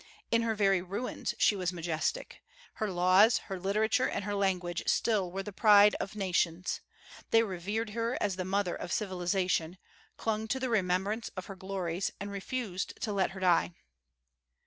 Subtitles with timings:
[0.31, 2.41] In her very ruins she was majestic.
[2.81, 6.81] Her laws, her literature, and her language still were the pride of nations;
[7.29, 9.77] they revered her as the mother of civilization,
[10.17, 13.75] clung to the remembrance of her glories, and refused to let her die.